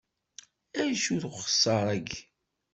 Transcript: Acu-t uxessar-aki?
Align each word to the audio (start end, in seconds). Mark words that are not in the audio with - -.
Acu-t 0.83 1.23
uxessar-aki? 1.29 2.19